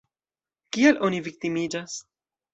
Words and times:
Kial 0.77 0.97
oni 1.09 1.21
viktimiĝas? 1.29 2.01